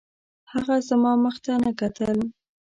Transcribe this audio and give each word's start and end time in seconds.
هغه 0.51 0.75
زما 0.89 1.11
مخ 1.23 1.35
ته 1.45 1.53
نه 1.63 1.71
کتل 1.79 2.17